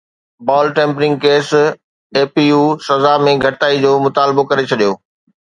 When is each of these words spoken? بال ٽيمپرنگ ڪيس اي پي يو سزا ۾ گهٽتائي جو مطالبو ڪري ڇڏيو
بال 0.47 0.67
ٽيمپرنگ 0.77 1.13
ڪيس 1.25 1.49
اي 2.15 2.23
پي 2.33 2.43
يو 2.53 2.61
سزا 2.87 3.13
۾ 3.29 3.37
گهٽتائي 3.45 3.77
جو 3.85 3.93
مطالبو 4.09 4.41
ڪري 4.51 4.65
ڇڏيو 4.73 4.91